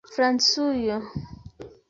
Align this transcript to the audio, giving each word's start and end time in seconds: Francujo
Francujo 0.13 0.97